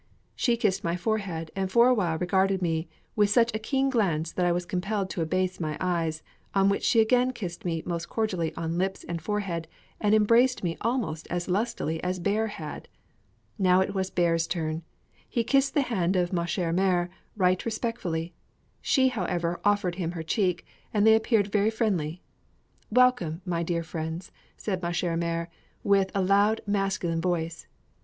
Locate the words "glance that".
3.91-4.47